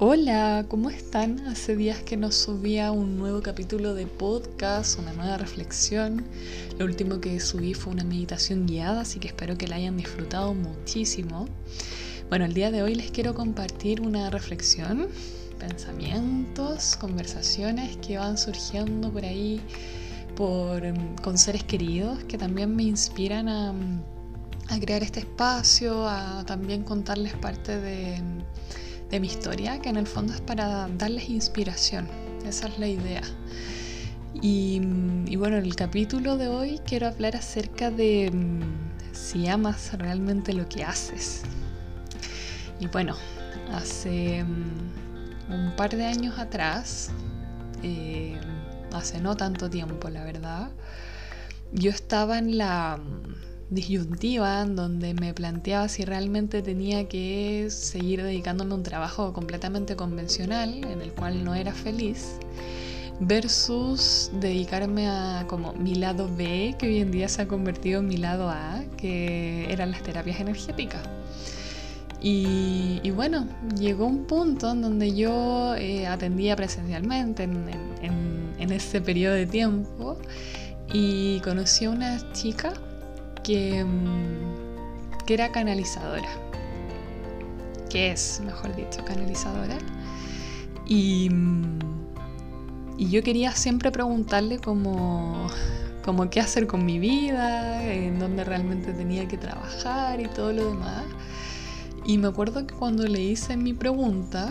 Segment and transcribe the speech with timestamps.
[0.00, 1.40] Hola, ¿cómo están?
[1.48, 6.24] Hace días que nos subía un nuevo capítulo de podcast, una nueva reflexión.
[6.78, 10.54] Lo último que subí fue una meditación guiada, así que espero que la hayan disfrutado
[10.54, 11.48] muchísimo.
[12.28, 15.08] Bueno, el día de hoy les quiero compartir una reflexión,
[15.58, 19.60] pensamientos, conversaciones que van surgiendo por ahí
[20.36, 20.80] por,
[21.22, 23.74] con seres queridos que también me inspiran a
[24.80, 28.22] crear este espacio, a también contarles parte de
[29.10, 32.08] de mi historia, que en el fondo es para darles inspiración.
[32.46, 33.22] Esa es la idea.
[34.40, 34.80] Y,
[35.36, 40.68] bueno, en el capítulo de hoy quiero hablar acerca de mm, si amas realmente lo
[40.68, 41.42] que haces.
[42.78, 43.16] Y bueno,
[43.72, 47.10] hace mm, un par de años atrás,
[47.82, 48.38] eh,
[48.92, 50.70] hace no tanto tiempo la verdad,
[51.72, 52.98] yo estaba en la
[53.70, 59.96] disyuntiva en donde me planteaba si realmente tenía que seguir dedicándome a un trabajo completamente
[59.96, 62.38] convencional en el cual no era feliz
[63.20, 68.08] versus dedicarme a como mi lado B que hoy en día se ha convertido en
[68.08, 71.02] mi lado A que eran las terapias energéticas.
[72.20, 73.46] Y, bueno,
[73.78, 77.68] llegó un punto en donde yo eh, atendía presencialmente en,
[78.58, 80.18] en ese periodo de tiempo
[80.92, 82.72] y conocí a una chica
[83.48, 86.28] Mm, que, era canalizadora,
[87.88, 89.78] que es, mejor dicho, canalizadora.
[90.86, 91.78] Y, mm,
[92.98, 95.46] y yo quería siempre preguntarle cómo,
[96.04, 100.68] cómo qué hacer con mi vida, en dónde realmente tenía que trabajar y todo lo
[100.68, 101.04] demás.
[102.04, 104.50] Y me acuerdo que cuando le hice mi pregunta,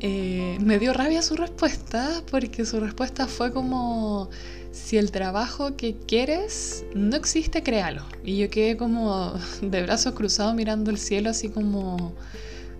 [0.00, 4.28] eh, me dio rabia su respuesta, porque su respuesta fue como,
[4.74, 8.02] si el trabajo que quieres no existe, créalo.
[8.24, 12.12] Y yo quedé como de brazos cruzados mirando el cielo así como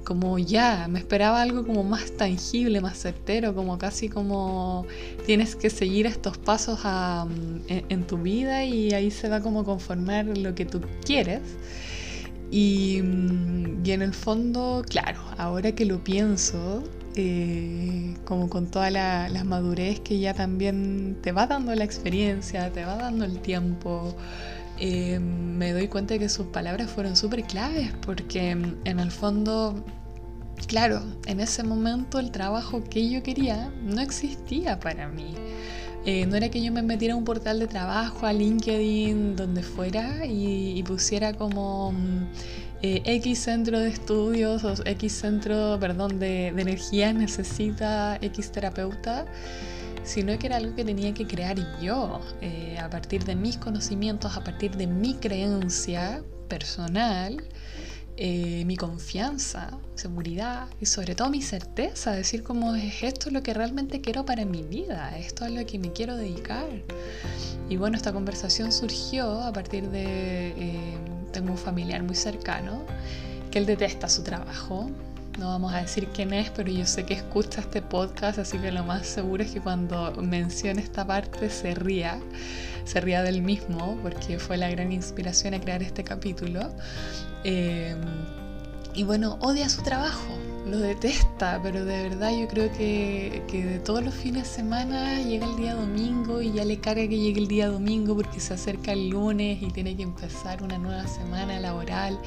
[0.03, 4.84] como ya, me esperaba algo como más tangible, más certero, como casi como
[5.25, 6.81] tienes que seguir estos pasos
[7.69, 11.41] en, tu vida y ahí se va como conformar lo que tú quieres.
[12.50, 12.99] Y,
[13.83, 16.84] y en el fondo, claro, ahora que lo pienso,
[17.16, 22.84] eh, como con toda la, madurez que ya también te va dando la experiencia, te
[22.84, 24.14] va dando el tiempo.
[24.78, 29.84] Eh, me doy cuenta que sus palabras fueron súper claves porque en el fondo,
[30.66, 35.34] claro, en ese momento el trabajo que yo quería no existía para mí.
[36.06, 39.62] Eh, no era que yo me metiera a un portal de trabajo, a LinkedIn, donde
[39.62, 42.26] fuera, y, pusiera como mm,
[42.87, 49.25] eh, X centro de estudios o X centro, perdón, de, energía necesita X terapeuta,
[50.03, 54.37] sino que era algo que tenía que crear yo, eh, a partir de mis conocimientos,
[54.37, 57.43] a partir de mi creencia personal
[58.17, 63.53] eh, mi confianza, seguridad y sobre todo mi certeza, decir como es esto lo que
[63.53, 66.69] realmente quiero para mi vida, esto es lo que me quiero dedicar.
[67.69, 70.99] Y bueno, esta conversación surgió a partir de, eh,
[71.34, 72.83] tengo un familiar muy cercano,
[73.50, 74.91] que él detesta su trabajo,
[75.39, 78.71] no vamos a decir quién es, pero yo sé que escucha este podcast, así que
[78.71, 82.21] lo más seguro es que cuando mencione esta parte se ría,
[82.84, 86.71] se ría del mismo, porque fue la gran inspiración a crear este capítulo.
[87.43, 87.99] Em,
[88.95, 93.78] y bueno, odia su trabajo, lo detesta, pero de verdad yo creo que, que, de
[93.78, 97.41] todos los fines de semana llega el día domingo y ya le carga que llegue
[97.41, 101.60] el día domingo porque se acerca el lunes y tiene que empezar una nueva semana
[101.60, 102.19] laboral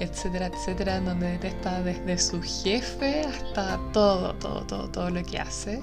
[0.00, 5.80] etcétera, etcétera, donde detesta desde su jefe hasta todo, todo, todo, todo lo que hace.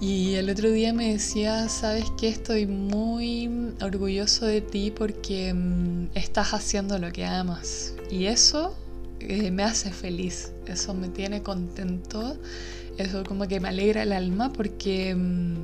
[0.00, 6.08] Y el otro día me decía, sabes que estoy muy orgulloso de ti porque mm,
[6.14, 7.94] estás haciendo lo que amas.
[8.10, 8.74] Y eso
[9.20, 12.36] eh, me hace feliz, eso me tiene contento,
[12.98, 15.54] eso como que me alegra el alma porque mm,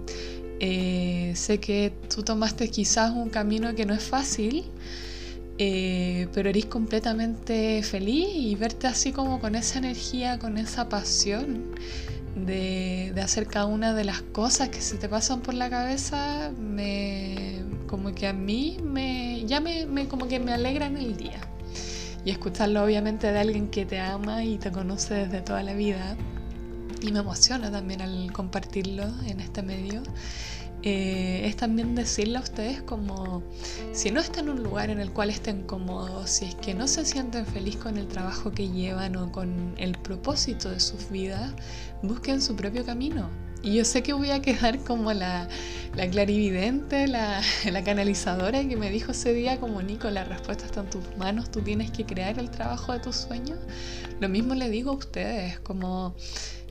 [0.61, 4.65] eh, sé que tú tomaste quizás un camino que no es fácil
[5.59, 11.75] eh, pero eres completamente feliz y verte así como con esa energía, con esa pasión
[12.35, 17.63] de, hacer cada una de las cosas que se te pasan por la cabeza, me,
[17.87, 21.41] como que a mí me, ya me, como que me alegra en el día.
[22.27, 26.17] Y escucharlo obviamente de alguien que te ama y te conoce desde toda la vida.
[27.01, 30.03] Y me emociona también al compartirlo en este medio.
[30.83, 33.45] Eh, es también decirle a ustedes como
[33.93, 36.89] si no están en un lugar en el cual estén cómodos, si es que no
[36.89, 41.53] se sienten felices con el trabajo que llevan o con el propósito de sus vidas,
[42.03, 43.31] busquen su propio camino
[43.67, 45.49] Y yo sé que voy a quedar como la,
[45.97, 47.43] la clarividente, la,
[47.73, 51.51] la, canalizadora que me dijo ese día como Nico, la respuesta está en tus manos,
[51.51, 53.59] tú tienes que crear el trabajo de tus sueños.
[54.21, 56.15] Lo mismo le digo a ustedes, como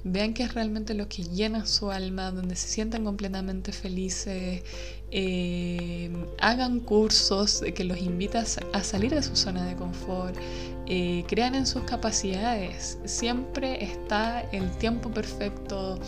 [0.06, 4.62] vean que es realmente lo que llena su alma, donde se sientan completamente felices,
[5.10, 10.36] eh, hagan cursos que los invitas a salir de su zona de confort,
[10.86, 16.00] eh, crean en sus capacidades, siempre está el tiempo perfecto,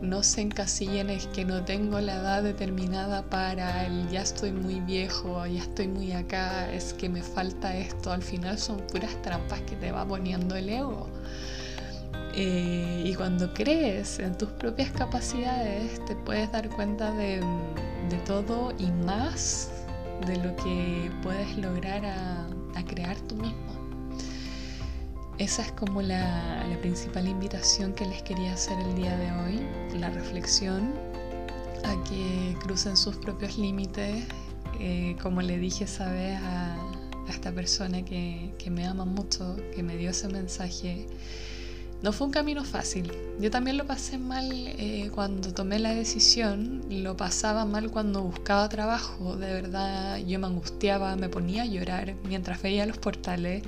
[0.00, 4.78] no se encasillen es que no tengo la edad determinada para el ya estoy muy
[4.80, 9.60] viejo, ya estoy muy acá, es que me falta esto, al final son puras trampas
[9.62, 11.08] que te va poniendo el ego.
[12.34, 17.40] Eh, y cuando crees en tus propias capacidades, te puedes dar cuenta de,
[18.24, 19.70] todo y más
[20.26, 22.46] de lo que puedes lograr a,
[22.86, 23.58] crear tú mismo.
[25.38, 29.60] Esa es como la, principal invitación que les quería hacer el día de hoy,
[29.98, 30.94] la reflexión,
[31.84, 34.24] a que crucen sus propios límites,
[34.78, 36.76] eh, como le dije esa vez a,
[37.28, 41.06] esta persona que, que me ama mucho, que me dio ese mensaje
[42.02, 43.12] no fue un camino fácil.
[43.38, 48.68] Yo también lo pasé mal eh, cuando tomé la decisión, lo pasaba mal cuando buscaba
[48.68, 53.62] trabajo, de verdad yo me angustiaba, me ponía a llorar mientras veía los portales,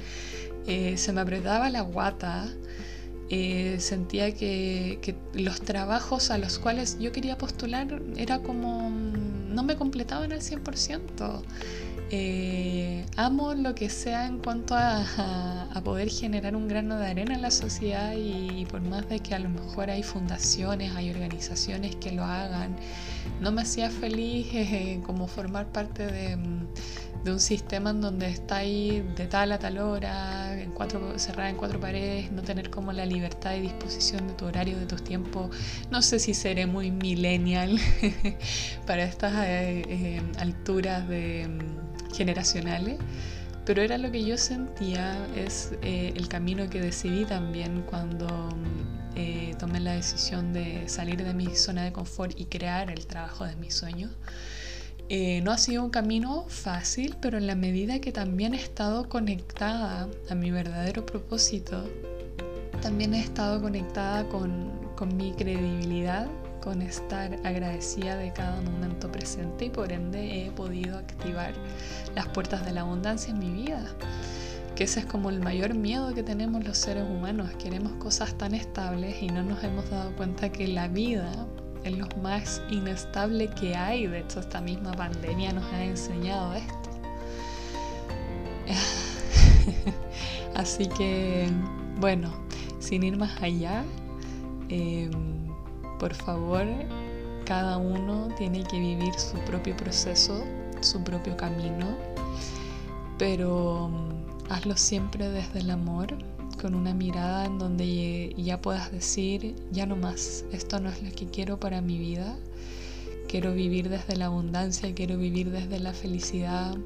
[0.67, 2.49] eh, se me apretaba la guata,
[3.29, 9.55] eh, sentía que, que, los trabajos a los cuales yo quería postular era como mm,
[9.55, 11.43] no me completaban al 100%.
[12.15, 17.41] Eh, amo lo que sea en cuanto a, poder generar un grano de arena en
[17.41, 22.13] la sociedad y, por más de que a lo mejor hay fundaciones, hay organizaciones que
[22.13, 22.77] lo hagan,
[23.41, 29.03] no me hacía feliz eh, como formar parte de, un sistema en donde está ahí
[29.17, 30.75] de tal a tal hora, en
[31.17, 34.87] cerrada en cuatro paredes, no tener como la libertad y disposición de tu horario, de
[34.87, 35.57] tus tiempos.
[35.91, 37.79] No sé si seré muy millennial
[38.87, 41.49] para estas eh, alturas de
[42.13, 42.99] generacionales,
[43.65, 48.49] pero era lo que yo sentía, es eh, el camino que decidí también cuando
[49.15, 53.45] eh, tomé la decisión de salir de mi zona de confort y crear el trabajo
[53.45, 54.11] de mis sueños.
[55.09, 59.09] Eh, no ha sido un camino fácil, pero en la medida que también he estado
[59.09, 61.89] conectada a mi verdadero propósito,
[62.81, 66.27] también he estado conectada con, con mi credibilidad
[66.63, 71.53] con estar agradecida de cada momento presente y por ende he podido activar
[72.15, 73.85] las puertas de la abundancia en mi vida.
[74.77, 77.51] Que ese es como el mayor miedo que tenemos los seres humanos.
[77.63, 81.31] Queremos cosas tan estables y no nos hemos dado cuenta que la vida
[81.85, 84.07] es lo más inestable que hay.
[84.07, 86.91] De hecho, esta misma pandemia nos ha enseñado esto.
[90.55, 91.49] Así que,
[91.99, 92.33] bueno,
[92.79, 93.85] sin ir más allá,
[94.69, 95.11] eh,
[96.03, 96.67] por favor,
[97.45, 100.43] cada uno tiene que vivir su propio proceso,
[100.81, 101.97] su propio camino,
[103.19, 106.09] pero mm, hazlo siempre desde el amor,
[106.61, 111.13] con una mirada en donde ya puedas decir, ya no más, esto no es lo
[111.13, 112.37] que quiero para mi vida,
[113.29, 116.77] quiero vivir desde la abundancia, quiero vivir desde la felicidad,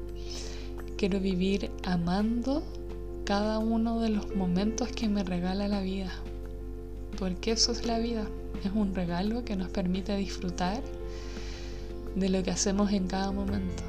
[0.95, 2.61] quiero vivir amando
[3.25, 6.11] cada uno de los momentos que me regala la vida,
[7.17, 8.25] porque eso es la vida.
[8.63, 10.81] Es un regalo que nos permite disfrutar
[12.15, 13.83] de lo que hacemos en cada momento.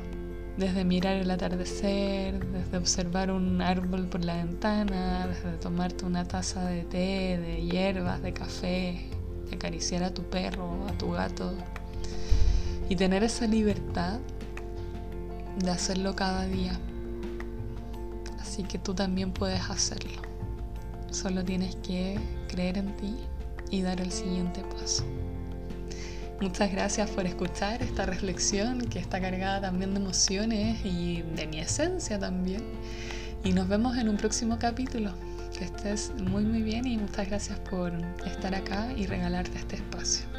[0.57, 6.67] Desde mirar el atardecer, desde observar un árbol por la ventana, desde tomarte una taza
[6.67, 9.09] de té, de hierbas, de café,
[9.49, 11.55] de acariciar a tu perro, a tu gato
[12.89, 14.19] y tener esa libertad
[15.59, 16.79] de hacerlo cada día.
[18.41, 20.28] Así que tú también puedes hacerlo.
[21.11, 23.17] Solo tienes que creer en ti
[23.71, 25.05] y dar el siguiente paso.
[26.41, 31.59] Muchas gracias por escuchar esta reflexión que está cargada también de emociones y de mi
[31.59, 32.63] esencia también.
[33.43, 35.13] Y nos vemos en un próximo capítulo.
[35.59, 37.93] Que estés muy muy bien y muchas gracias por
[38.25, 40.38] estar acá y regalarte este espacio.